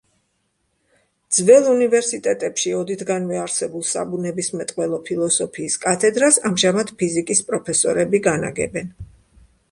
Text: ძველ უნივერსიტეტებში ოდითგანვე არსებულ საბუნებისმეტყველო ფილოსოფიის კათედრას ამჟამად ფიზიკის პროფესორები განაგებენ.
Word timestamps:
ძველ 1.37 1.67
უნივერსიტეტებში 1.71 2.71
ოდითგანვე 2.77 3.37
არსებულ 3.41 3.83
საბუნებისმეტყველო 3.89 4.99
ფილოსოფიის 5.09 5.75
კათედრას 5.83 6.39
ამჟამად 6.51 6.93
ფიზიკის 7.03 7.43
პროფესორები 7.51 8.23
განაგებენ. 8.29 8.89